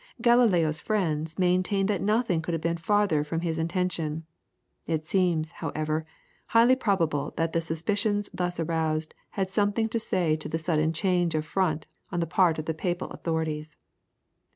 Galileo's 0.19 0.79
friends 0.79 1.37
maintained 1.37 1.87
that 1.87 2.01
nothing 2.01 2.41
could 2.41 2.53
have 2.55 2.61
been 2.61 2.75
farther 2.75 3.23
from 3.23 3.41
his 3.41 3.59
intention. 3.59 4.25
It 4.87 5.07
seems, 5.07 5.51
however, 5.51 6.07
highly 6.47 6.75
probable 6.75 7.35
that 7.37 7.53
the 7.53 7.61
suspicions 7.61 8.27
thus 8.33 8.59
aroused 8.59 9.13
had 9.37 9.51
something 9.51 9.87
to 9.89 9.99
say 9.99 10.35
to 10.37 10.49
the 10.49 10.57
sudden 10.57 10.91
change 10.91 11.35
of 11.35 11.45
front 11.45 11.85
on 12.11 12.19
the 12.19 12.25
part 12.25 12.57
of 12.57 12.65
the 12.65 12.73
Papal 12.73 13.09
authorities. 13.11 13.77